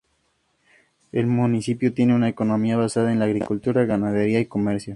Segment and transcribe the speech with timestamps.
[1.11, 4.89] El municipio tiene una economía basada en la agricultura, ganadería y comercio.